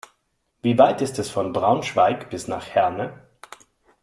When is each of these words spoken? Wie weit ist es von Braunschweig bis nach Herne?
Wie 0.63 0.79
weit 0.79 1.03
ist 1.03 1.19
es 1.19 1.29
von 1.29 1.53
Braunschweig 1.53 2.31
bis 2.31 2.47
nach 2.47 2.65
Herne? 2.65 3.21